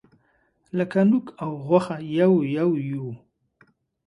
لکه 0.77 0.99
نوک 1.09 1.25
او 1.43 1.51
غوښه 1.67 1.97
یو 2.19 2.33
یو 2.57 2.69
یوو. 2.89 3.13